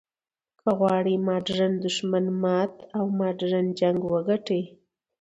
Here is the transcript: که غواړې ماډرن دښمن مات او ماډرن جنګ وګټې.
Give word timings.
که 0.59 0.69
غواړې 0.79 1.13
ماډرن 1.27 1.73
دښمن 1.85 2.25
مات 2.43 2.73
او 2.97 3.05
ماډرن 3.19 3.65
جنګ 3.79 3.99
وګټې. 4.13 4.61